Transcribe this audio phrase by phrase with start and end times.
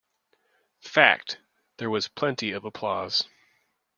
[0.81, 1.37] Fact:
[1.77, 3.23] There was plenty of applause.